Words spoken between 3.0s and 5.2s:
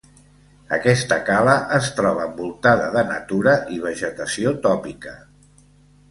natura i vegetació tòpica.